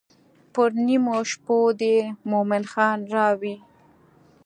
پر 0.53 0.69
نیمو 0.85 1.17
شپو 1.31 1.57
دې 1.79 1.95
مومن 2.29 2.63
خان 2.71 2.99
راوی. 3.15 3.55